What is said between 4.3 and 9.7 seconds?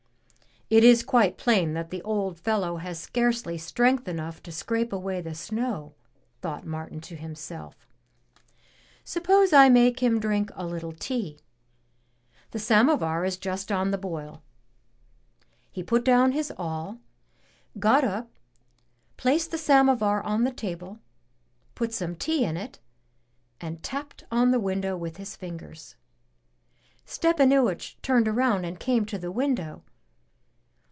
to scrape away the snow," thought Martin to himself, Suppose I